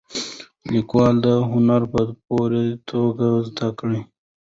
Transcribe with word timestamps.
لیکوال 0.71 1.15
دا 1.25 1.35
هنر 1.51 1.81
په 1.91 2.01
پوره 2.25 2.63
توګه 2.89 3.27
زده 3.47 3.69
دی. 3.91 3.99